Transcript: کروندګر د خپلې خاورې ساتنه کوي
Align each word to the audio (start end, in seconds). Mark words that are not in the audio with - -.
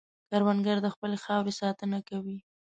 کروندګر 0.29 0.77
د 0.81 0.87
خپلې 0.95 1.17
خاورې 1.23 1.53
ساتنه 1.61 1.97
کوي 2.09 2.37